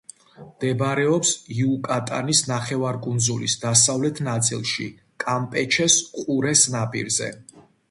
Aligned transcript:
მდებარეობს 0.43 1.33
იუკატანის 1.55 2.41
ნახევარკუნძულის 2.53 3.57
დასავლეთ 3.67 4.23
ნაწილში, 4.31 4.89
კამპეჩეს 5.27 6.01
ყურეს 6.19 6.67
ნაპირზე. 6.79 7.33